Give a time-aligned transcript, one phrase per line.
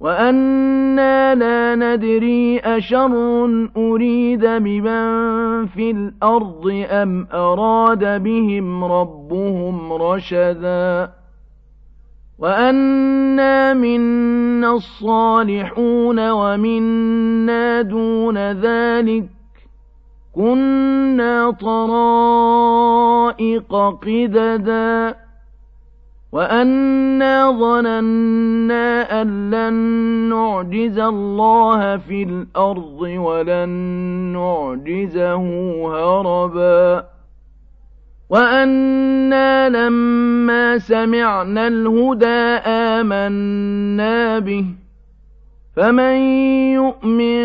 [0.00, 3.44] وأنا لا ندري أشر
[3.76, 11.10] أريد بمن في الأرض أم أراد بهم ربهم رشدا
[12.38, 19.28] وأنا منا الصالحون ومنا دون ذلك
[20.34, 22.80] كنا طرائق
[24.02, 25.14] قددا
[26.32, 29.74] وأنا ظننا أن لن
[30.28, 33.68] نعجز الله في الأرض ولن
[34.32, 35.42] نعجزه
[35.86, 37.04] هربا
[38.30, 44.64] وأنا لما سمعنا الهدى آمنا به
[45.76, 46.16] فمن
[46.74, 47.40] يؤمن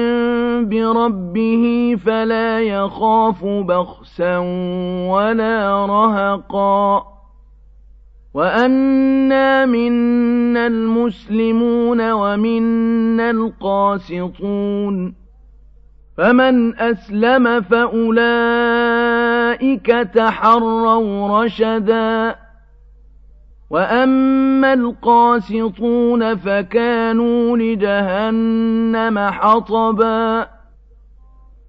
[0.69, 4.37] بربه فلا يخاف بخسا
[5.09, 7.14] ولا رهقا
[8.35, 15.15] وأنا منا المسلمون ومنا القاسطون
[16.17, 18.25] فمن أسلم فأولئك
[20.13, 22.35] تحروا رشدا
[23.69, 30.47] وأما القاسطون فكانوا لجهنم حطبا